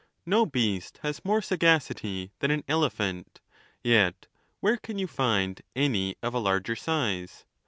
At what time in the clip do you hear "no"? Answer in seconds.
0.25-0.47